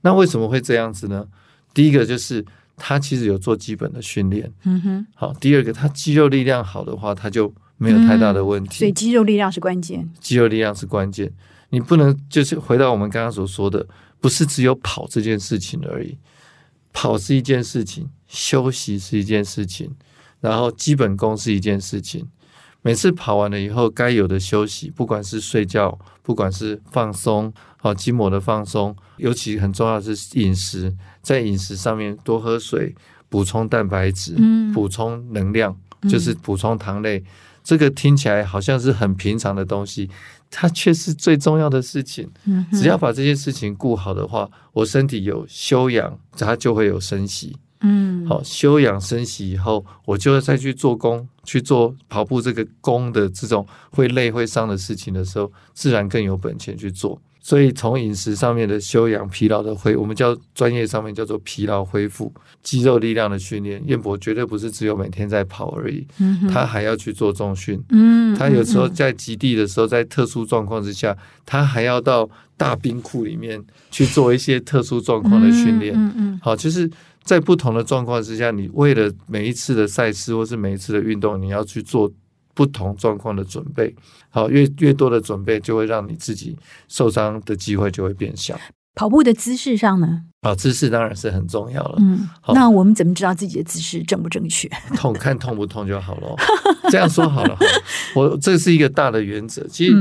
[0.02, 1.24] 那为什么会这样子呢？
[1.72, 2.44] 第一个就是
[2.76, 5.06] 他其实有做基本的训练，嗯哼。
[5.14, 8.76] 好，第二个他肌肉力量好的话，他就没有太大的问题。
[8.76, 11.32] 嗯，所以肌肉力量是关键，肌肉力量是关键。
[11.70, 13.87] 你不能就是回到我们刚刚所说的，
[14.20, 16.18] 不是只有跑这件事情而已。
[16.92, 19.90] 跑是一件事情，休息是一件事情，
[20.40, 22.28] 然后基本功是一件事情。
[22.82, 32.94] 每次跑完了以后，该有的休息，不管是睡觉，不管是放松，好筋膜的放松，尤其很重要的是饮食，在饮食上面多喝水，
[33.28, 35.76] 补充蛋白质，嗯，补充能量，
[36.08, 37.24] 就是补充糖类。
[37.64, 40.11] 这个听起来好像是很平常的东西。
[40.54, 42.30] 它却是最重要的事情。
[42.72, 47.56] 只要把这些事情顾好的话，我身体有修养，它就会有生息。
[47.80, 57.18] 嗯，好，休养生息以后，我就再去做工，去做跑步这个工的这种会累会伤的事情的时候，自然更有本钱去做。
[57.44, 63.83] 所以从饮食上面的修养、疲劳的恢，我们叫专业上面叫做疲劳恢复、肌肉力量的训练。
[63.87, 66.07] 燕博绝对不是只有每天在跑而已，
[66.48, 67.83] 他还要去做重训。
[68.38, 76.38] 他有时候在极地的时候，在特殊状况之下，他还要到大冰库里面去做一些特殊状况的训练。
[76.40, 76.88] 好，就是
[77.24, 82.09] 在不同的状况之下，你为了每一次的赛事或是每一次的运动，你要去做。
[82.55, 83.95] 不同状况的准备，
[84.31, 86.57] 好，越越多的准备，就会让你自己
[86.88, 88.59] 受伤的机会就会变小。
[88.95, 90.21] 跑步的姿势上呢？
[90.43, 91.97] 啊，姿势当然是很重要了。
[91.99, 94.69] 嗯，好，那我们怎么知道自己的姿势正不正确？
[94.95, 96.37] 痛，看痛不痛就好了。
[96.91, 97.57] 这样说好了，
[98.15, 99.67] 我这是一个大的原则。
[99.69, 99.95] 其实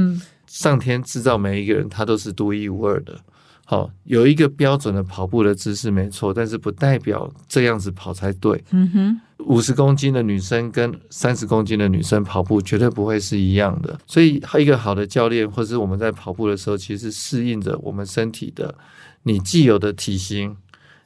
[0.45, 3.17] 上天制造每一个人，他都是独一无二的。
[3.71, 8.61] 好，有一个标准的跑步的姿势没错，但是不代表这样子跑才对。
[8.71, 13.97] 嗯哼，五十公斤的女生跟三十公斤的女生跑步绝对不会是一样的。
[14.05, 18.75] 所以，一个好的教练，或是我们在跑步的时候，其实适应着我们身体的
[19.23, 20.53] 你既有的体型、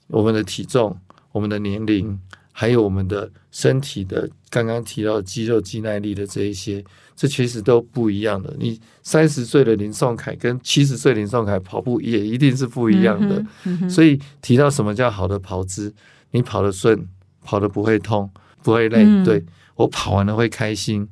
[0.07, 0.97] 我们的体重、
[1.33, 2.19] 我们的年龄，
[2.51, 6.83] 还有我们的身体的刚刚提到的肌肉肌耐力的这一些。
[7.15, 8.53] 这其实都不一样的。
[8.59, 13.37] 你三十岁的林颂凯跟七十岁林颂凯跑步也一定是不一样的。
[13.63, 15.93] 嗯嗯、所以提到什么叫好的跑姿，
[16.31, 17.07] 你跑得顺，
[17.41, 18.29] 跑得不会痛，
[18.61, 19.43] 不会累，嗯、对
[19.75, 21.07] 我跑完了会开心，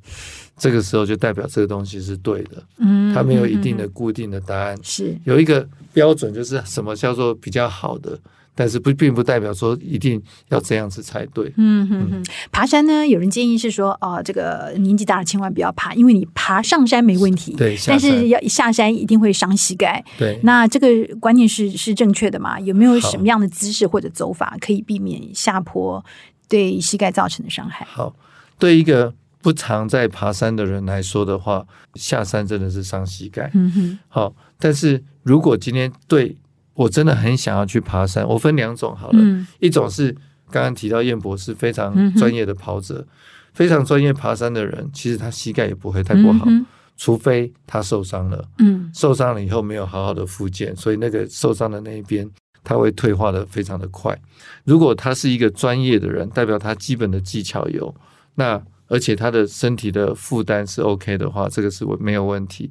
[0.58, 2.64] 这个时候就代表这个东西是对的。
[2.78, 8.20] 嗯，它没有一定的固定的答案，是、嗯、有一个标准，就是什么叫做比较好的。
[8.56, 11.52] 但是不并不代表说一定要这样子才对。
[11.58, 20.04] 嗯哼哼，爬山呢，有人建议是说，哦，这个年纪大了千万不要爬，因为你爬上山没问题，对，但是要下山一定会伤膝盖。
[20.18, 20.88] 对，那这个
[21.20, 22.60] 观念是是正确的吗？
[22.60, 26.04] 有没有什么样的姿势或者走法可以避免下坡
[26.48, 27.86] 对膝盖造成的伤害？
[27.90, 28.16] 好，
[28.60, 33.50] 对一个不常在爬山的人来说的话，下山真的是伤膝盖。
[33.56, 36.38] 嗯哼，好，但是如果今天对。
[36.74, 38.28] 我真的很想要去爬山。
[38.28, 40.12] 我分两种好了，嗯、一种是
[40.50, 43.08] 刚刚提到燕博士非常专业的跑者，嗯、
[43.54, 46.66] 非常专业爬山的人，其实他膝盖也不会太不好，嗯、
[46.98, 48.44] 除非他受伤了。
[48.60, 52.30] 嗯，受伤了以后没有好好的复健，所以那个受伤的那一边
[52.64, 54.18] 他会退化的非常的快。
[54.64, 57.94] 如果他是一个专业的人，代表他基本的技巧有，
[58.36, 62.70] 那而且他的身体的负担是 OK 的话，这个是没有问题。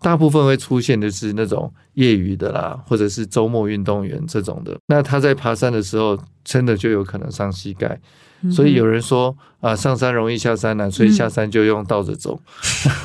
[0.00, 4.76] 大部分会出现的是那种业余的啦，或者是周末运动员这种的。
[4.86, 8.00] 那他在爬山的时候，真的就有可能伤膝盖。
[8.42, 12.40] 嗯、所以有人说啊，上山容易下山难，所以下山就用倒着走。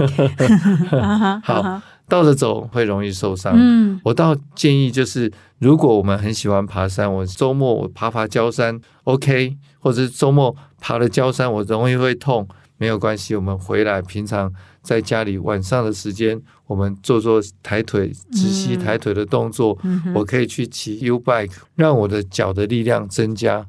[1.43, 3.53] 好，倒着走会容易受伤。
[3.55, 14.53] 嗯，我倒建议就是，如果我们很喜欢爬山，我周末我爬爬焦山，OK，或者是周末爬了焦山，我容易会痛，没有关系，我们回来平常。
[14.83, 16.37] 在家里晚上的时间，
[16.73, 19.77] 我们做做抬腿、直膝抬腿的动作。
[20.15, 23.63] 我可以去骑 U bike，让我的脚的力量增加。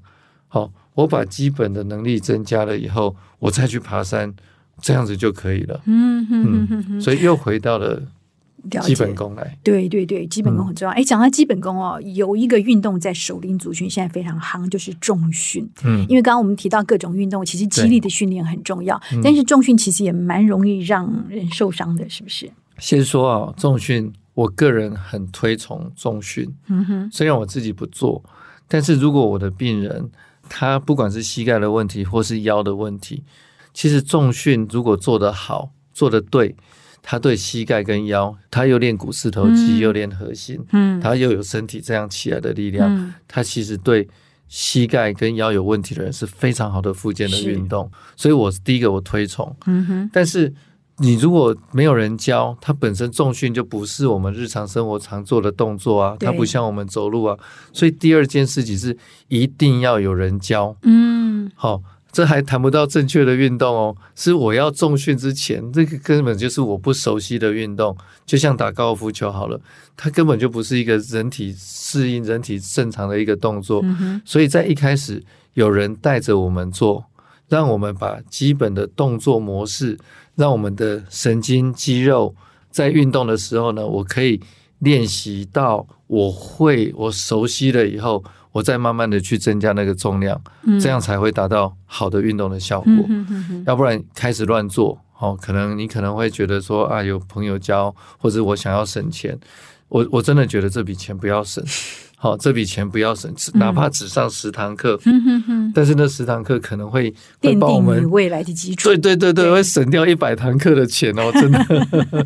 [0.49, 4.35] 好，我把基本的能力增加了以后，我再去爬山，
[4.81, 5.83] 这样子就可以了。
[5.85, 8.03] 嗯嗯嗯，所以又回到了。
[8.81, 10.95] 基本功来，对对对，基本功很重要。
[10.95, 15.69] 哎、嗯，讲到基本功哦，有一个运动在首林族群现在非常夯，就是重训。
[15.85, 22.51] 嗯，因为刚刚我们提到各种运动，其实肌力的训练很重要，但是重训其实也蛮容易让人受伤的，是不是？
[22.79, 26.53] 先说啊，重训，我个人很推崇重训。
[26.69, 28.23] 嗯哼，虽然我自己不做，
[28.69, 30.11] 但是如果我的病人
[30.49, 33.23] 他不管是膝盖的问题或是腰的问题，
[33.73, 36.55] 其实重训如果做得好，做得对。
[37.07, 44.09] 他对膝盖跟腰，他又练股四头肌，嗯、又练核心，嗯，他又有身体这样起来的力量，嗯、他其实对
[44.49, 49.55] 膝盖跟腰有问题的人是非常好的附件的运动，所以我第一个我推崇。
[49.67, 50.51] 嗯哼，但是
[50.99, 57.37] 你如果没有人教，它本身重训就不是我们日常生活常做的动作啊，它不像我们走路啊，
[57.73, 58.97] 所以第二件事情是
[59.29, 60.77] 一定要有人教。
[60.83, 61.83] 嗯，好。
[62.15, 69.61] 这还谈不到正确的运动哦，是我要重训之前，这个根本就是我不熟悉的运动，就像打高尔夫球好了，
[69.97, 75.21] 它根本就不是一个人体适应人体正常的一个动作，嗯、所以在一开始
[75.55, 77.05] 有人带着我们做，
[77.49, 79.99] 让我们把基本的动作模式，
[80.37, 82.35] 让我们的神经肌肉
[82.71, 84.41] 在运动的时候呢，我可以
[84.79, 88.25] 练习到我会我熟悉了以后。
[88.55, 92.93] 我再慢慢的去增加那个重量，嗯、这样才会达到好的运动的效果。
[93.09, 99.37] 嗯、哼哼哼，要不然开始乱做，哦，可能你可能会觉得说啊，有朋友教，或者我想要省钱，
[99.89, 101.65] 我我真的觉得这笔钱不要省。
[102.25, 108.89] 好，这笔钱不要省，哪怕只上十堂课，嗯、但是那十堂课可能会奠定你未来的基础。
[108.89, 111.63] 对对对对，对会省掉一百堂课的钱哦，真的。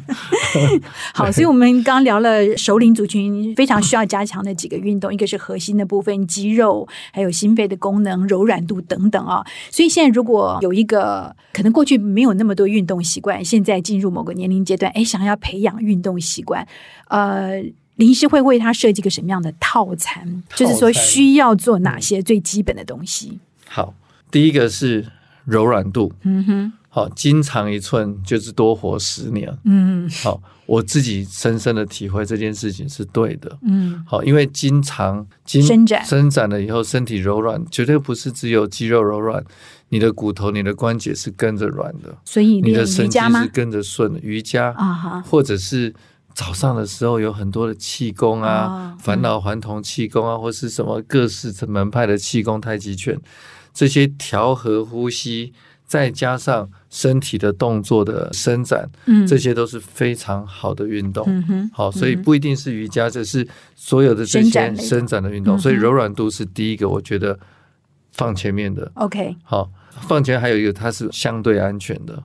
[1.12, 9.44] 好，所以我们刚聊了首领族群非常需要加强的几个运动，一个是核心的部分，肌肉，还有心肺的功能、柔软度等等啊。
[9.68, 16.64] 所以现在如果有一个可能过去没有那么多运动习惯，现在进入某个年龄阶段，哎，想要培养运动习惯，
[17.08, 17.61] 呃。
[17.98, 20.24] 林医师会为他设计一个什么样的套餐？
[20.48, 23.38] 套餐就是说需要做哪些最基本的东西？
[23.66, 23.92] 好，
[24.30, 25.04] 第一个是
[25.44, 26.12] 柔软度。
[26.22, 29.52] 嗯哼，好，筋长一寸就是多活十年。
[29.64, 33.58] 嗯，好，我自己深深的体会这件事情是对的。
[33.62, 39.44] 嗯，好，因为筋长筋伸展伸展了以后，身体柔软，绝对不是只有肌肉柔软，
[39.88, 42.16] 你的骨头、你的关节是跟着软的。
[42.24, 44.20] 所以你的神经是跟着顺的。
[44.20, 45.92] 瑜伽啊哈，或者是。
[46.38, 53.18] 早上的时候有很多的气功啊，哦、返老还童气功啊，或是什么各式门派的气功、太极拳，
[53.74, 55.53] 这些调和呼吸，
[55.85, 61.24] 再加上身体的动作的伸展，嗯，这些都是非常好的运动。
[61.27, 65.59] 嗯，好，所以不一定是瑜伽，这是所有的这些伸展的运动。
[65.59, 67.37] 所以柔软度是第一个，我觉得
[68.12, 68.88] 放前面的。
[68.94, 69.68] OK，好，
[70.03, 72.22] 放前还有一个，它是相对安全的。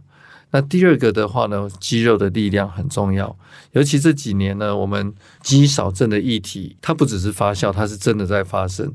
[0.53, 3.35] 那第二个的话呢，肌肉的力量很重要，
[3.71, 5.11] 尤其这几年呢，我们
[5.41, 8.93] 肌少症的议题，它不只是发酵，它是真的在发生。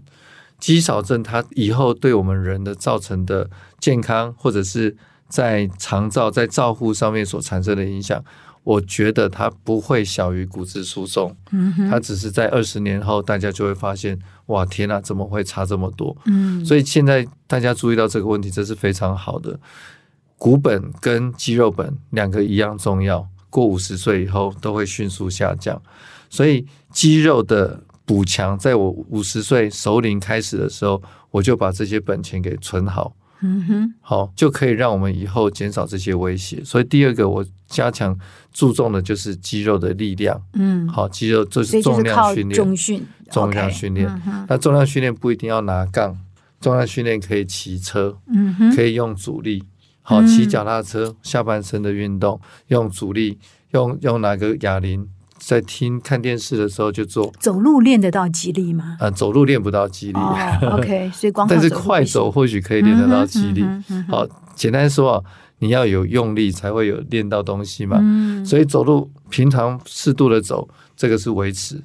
[0.60, 4.96] 肌少症它以后对我们人的造成的健康，或者是
[5.28, 8.24] 在长照、在照护上面所产生的影响，
[8.62, 11.36] 我觉得它不会小于骨质疏松。
[11.50, 14.16] 嗯，它只是在二十年后，大家就会发现，
[14.46, 16.16] 哇，天哪，怎么会差这么多？
[16.26, 19.58] 嗯，所以现在大家注意到这个问题，这是非常好的。
[20.38, 25.82] 骨本跟肌肉本两个一样重要，过五十岁以后都会迅速下降，
[26.30, 36.62] 所以肌肉的补强，在我五十岁熟龄开始的时候，我就把这些本钱给存好，嗯哼，好，就可以让我们以后减少这些威胁。
[36.64, 38.16] 所以第二个，我加强
[38.52, 44.08] 注重的就是肌肉的力量，嗯，好，肌肉就是重量训练，重训，重量训练。
[44.48, 46.16] 那重量训练不一定要拿杠，
[46.60, 49.64] 重量训练可以骑车，嗯哼，可以用阻力。
[50.08, 53.38] 好，骑脚踏车，下半身的运动，用阻力，
[53.72, 57.30] 用用哪个哑铃，在听看电视的时候就做。
[57.38, 58.96] 走路练得到肌力吗？
[59.00, 60.18] 啊，走路练不到肌力。
[60.18, 63.60] Oh, OK，所以光但是快走或许可以练得到肌力。
[63.60, 65.22] 嗯嗯、好，简单说啊，
[65.58, 67.98] 你要有用力才会有练到东西嘛。
[68.00, 70.66] 嗯、所以走路平常适度的走，
[70.96, 71.82] 这个是维持。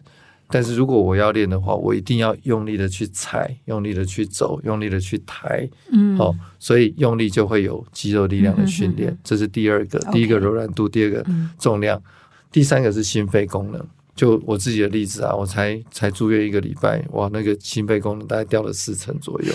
[0.54, 11.26] 但是如果我要练的话，我一定要用力的去踩，用力的去走，用力的去抬，嗯，好，所以用力就会有肌肉力量的训练，嗯、哼哼这是第二个，第一个柔软度第二个
[11.58, 12.04] 重量，嗯、
[12.52, 13.84] 第三个是心肺功能。
[14.16, 19.52] 就我自己的例子啊，我才才住院一个礼拜，哇，那个心肺功能大概掉了四成左右，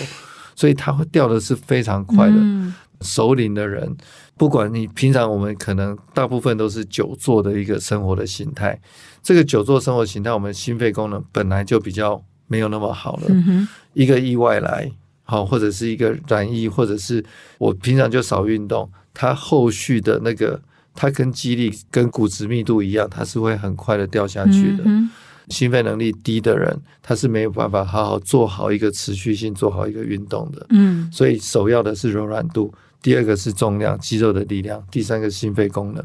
[0.53, 2.35] 所以它会掉的是非常快的。
[2.35, 3.95] 嗯、熟龄的人，
[4.37, 8.79] 不管你平常我们可能大部分都是久坐的一个生活的形态。
[9.21, 13.23] 这个久坐生活形态，我们心肺功能本来就比较没有那么好了。
[13.29, 14.91] 嗯、一个意外来，
[15.23, 17.23] 好，或者是一个染疫，或者是
[17.57, 20.59] 我平常就少运动，它后续的那个，
[20.95, 24.83] 它跟肌力跟骨质密度一样，它是会很快的掉下去的。
[24.85, 25.09] 嗯、
[25.49, 30.65] 心肺能力低的人，他是没有办法好好做好一个持续性做好一个运动的。
[30.69, 36.03] 嗯，所以首要的是柔软度，第二个是重量，肌肉的力量，第三个心肺功能。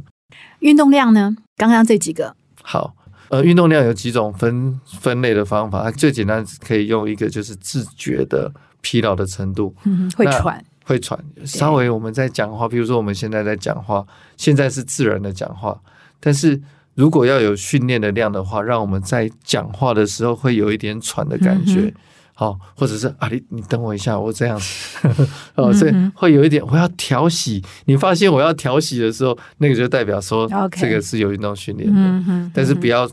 [0.61, 1.37] 运动量呢？
[1.57, 2.97] 刚刚这几个好。
[3.31, 11.19] 呃，运动量有几种分分类的方法，最简单可以用一个就是自觉的疲劳的程度，嗯，会喘，会喘。
[11.45, 15.81] 稍微我们在讲话，比如说我们现在在讲话，现在是自然的讲话，
[16.21, 16.61] 但是
[16.95, 22.01] 如果要有训练的量的话，让我们在讲话的时候会有一点喘的感觉，好、
[22.41, 27.63] 嗯，或者是啊，你你等我一下，我这样子， 哦，所以会有一点我要调息。
[27.85, 33.09] 你发现我要调息的时候，那个就代表说这个是有运动训练的，但是不要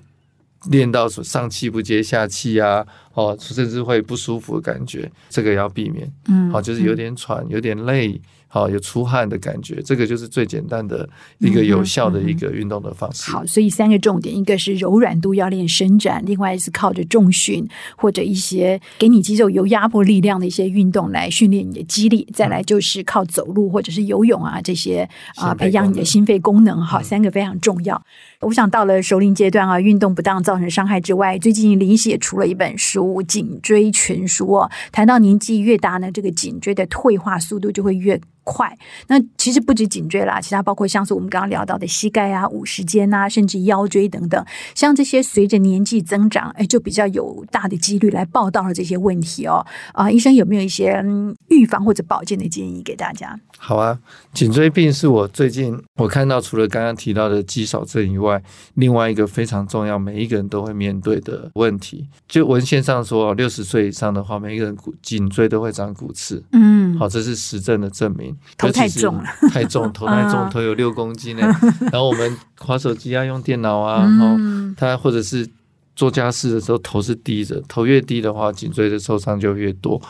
[0.70, 6.12] 练到上气不接下气啊，哦，甚至会不舒服的感觉，这个要避免。
[6.28, 8.20] 嗯，好，就是有点喘，有点累。
[8.54, 13.32] 好，有出汗的感觉，这个就是最简单的一个有效的一个运动的方式。
[13.32, 26.82] 嗯嗯、好，所以三个重点，一个是柔软度要练伸展，另外是靠着重训或者一些给你肌肉有压迫力量的一些运动来训练你的肌力，再来就是靠走路或者是游泳啊这些啊培养你的心肺功能。
[26.82, 28.04] 好，三个非常重要。
[28.42, 38.76] 我想到了熟龄阶段啊，运动不当造成伤害之外，最近林医师也出了一本书《颈椎全书》哦，谈到年纪越大呢，这个颈椎的退化速度就会越快，
[39.08, 49.64] 那其实不止颈椎啦，其他包括像是我们刚刚聊到的膝盖啊、五十肩啊，甚至腰椎等等，像这些随着年纪增长，哎，就比较有大的几率来报道了这些问题哦。
[49.94, 51.04] 啊，医生有没有一些
[51.50, 53.40] 预防或者保健的建议给大家？
[53.60, 54.00] 好啊，
[54.34, 58.31] 颈椎病是我最近我看到除了刚刚提到的肌少症以外，
[58.76, 62.08] 另外一个非常重要，每一个人都会面对的问题。
[62.28, 66.44] 就文献上说，六十岁以上的话，每一个人骨颈椎都会长骨刺。
[66.52, 68.38] 嗯，好，这是实证的证明。
[68.58, 71.42] 头太重了，太重，头太重， 头有六公斤呢。
[71.92, 74.38] 然后我们滑手机啊，用电脑啊，然后
[74.78, 75.48] 他或者是
[75.96, 80.02] 做家事的时候，头是低着，头越低的话，颈椎的受伤就越多。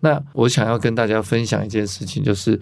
[0.00, 2.60] 那我想要跟大家分享一件事情，就是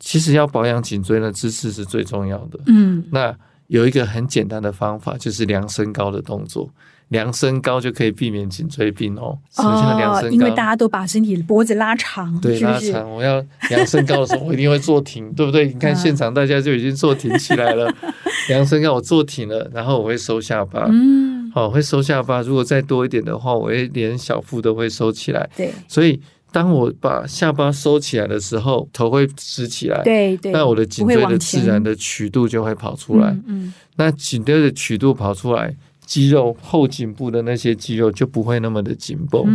[0.00, 2.58] 其实要保养颈椎的姿势是最重要的。
[2.66, 3.32] 嗯，那
[3.70, 6.68] 有一个很简单的方法，就是量身高的动作。
[7.08, 9.36] 量身高就可以避免颈椎病哦。
[9.50, 10.28] 什么叫量身高？
[10.28, 13.10] 哦，因为大家都把身体脖子拉长，对，是是拉长。
[13.10, 15.66] 我要量身高的时候，我一定会坐挺，对不对？
[15.66, 17.92] 你看现场大家就已经坐挺起来了。
[18.48, 20.86] 量身高，我坐挺了，然后我会收下巴。
[20.88, 22.42] 嗯，好，会收下巴。
[22.42, 25.48] 如果再多一点的话，我会连小腹都会收起来。
[25.56, 26.20] 对，所以
[26.52, 30.02] 当我把下巴收起来的时候，头会直起来。
[30.02, 33.36] 对对，那我的颈椎的自然的曲度就会跑出来。
[33.46, 35.76] 嗯，那颈椎的曲度跑出来。
[36.06, 39.46] 肌肉后颈部的那些肌肉就不会那么的紧绷，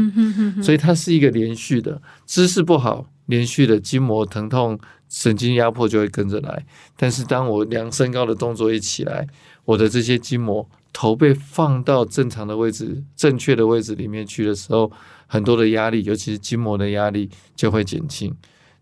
[0.64, 2.02] 所以它是一个连续的。
[2.26, 4.80] 姿势不好，连续的筋膜疼痛、
[5.10, 6.66] 神经压迫就会跟着来。
[6.96, 9.28] 但是当我量身高的动作一起来，
[9.66, 14.90] 我的这些筋膜头被放到正常的位置、正确的位置里面去的时候，
[15.28, 18.36] 很多的压力，尤其是筋膜的压力就会减轻。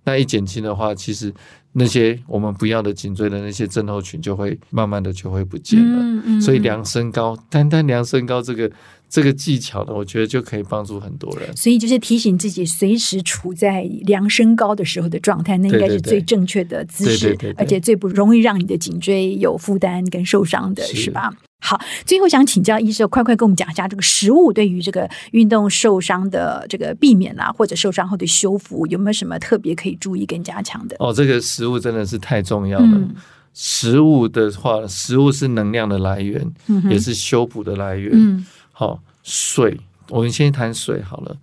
[0.04, 1.34] 那一减轻的话，其实。
[1.76, 6.04] 那些我们不要的颈椎的那些症候群就会慢慢的就会不见了。
[6.04, 8.72] 嗯嗯、所以量身高，单单量身高这个
[9.14, 11.56] 这个技巧呢，我觉得就可以帮助很多人。
[11.56, 21.32] 所以就是提醒自己，随时处在量身高的时候的状态，那应该是最正确的姿势，对对对对对，而且最不容易让你的颈椎有负担跟受伤的，是，是吧？
[21.60, 30.96] 好，最后想请教医生，快快跟我们讲一下这个食物对于这个运动受伤的这个避免啊，或者受伤后的修复，有没有什么特别可以注意跟加强的？
[30.98, 32.88] 哦，这个食物真的是太重要了。
[32.88, 33.14] 嗯、
[33.54, 38.12] 食物的话，食物是能量的来源，嗯、也是修补的来源。
[38.12, 38.44] 嗯，
[38.74, 41.38] 好，水，我们先谈水好了。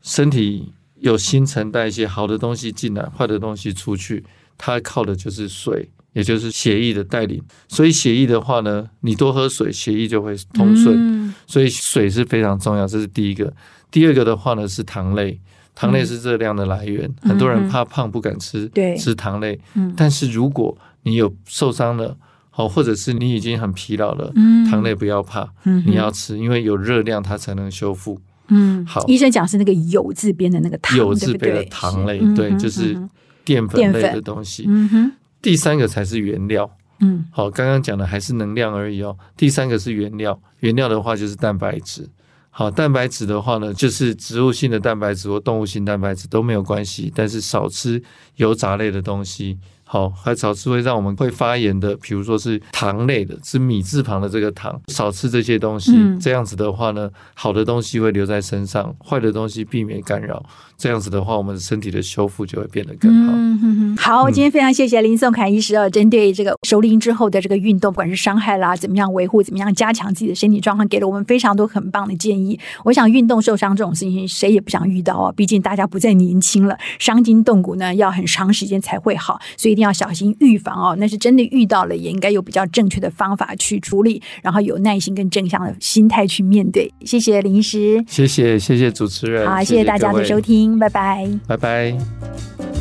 [0.00, 4.24] 身体有新陈代谢，好的东西进来，坏的东西出去，
[4.56, 5.90] 它靠的就是水。
[6.14, 10.94] 也就是血液的带领，所以血液的话呢，你多喝水，血液就会通顺。
[10.96, 13.52] 嗯、所以水是非常重要，这是第一个。
[13.90, 15.40] 第二个的话呢是糖类，
[15.74, 17.12] 糖类是热量的来源。
[17.22, 19.58] 嗯、很多人怕胖不敢吃，对吃糖类。
[19.74, 22.16] 嗯、但是如果你有受伤了，
[22.56, 28.20] 好，或者是你已经很疲劳了，嗯、糖类不要怕，嗯、你要吃，因为有热量它才能修复。
[28.46, 29.04] 嗯，好。
[29.08, 32.96] 医生讲是那个酉字边的那个糖，酉字边的糖类，是对，就是
[33.44, 34.66] 淀粉类的东西。
[34.68, 35.12] 嗯哼。
[35.42, 39.16] 第三个才是原料，嗯，好，刚刚讲的还是能量而已哦。
[39.36, 42.08] 第三个是原料，原料的话就是蛋白质。
[42.50, 48.00] 好，蛋白质的话呢，就是植物性的蛋白质或动物性蛋白质都没有关系，但是少吃
[48.36, 49.58] 油炸类的东西。
[49.94, 55.92] 好，还少吃会让我们会发炎的，比如说是糖类的，是米字旁的这个糖，少吃这些东西。
[55.94, 60.44] 嗯、这样子的话呢，好的东西会留在身上，坏的东西避免干扰。
[60.76, 63.32] 这样子的话，我们身体的修复就会变得更好。
[63.34, 72.58] 嗯、哼哼好，今天非常谢谢林颂凯医师啊，针对这个熟龄之后的这个运动，不管是伤害啦，怎么样维护，怎么样加强自己的身体状况，给了我们非常多很棒的建议。
[72.84, 80.96] 我想运动受伤这种事情，谁也不想遇到啊，毕竟大家不再年轻了，伤筋动骨呢，要很长时间才会好，所以一定要小心预防哦。
[80.98, 86.92] 那是真的遇到了，也应该有比较正确的方法去处理，然后有耐心跟正向的心态去面对。
[87.04, 90.40] 谢谢林医师，谢谢谢谢主持人，好，谢谢，大家的收
[90.78, 92.73] 拜拜，拜拜。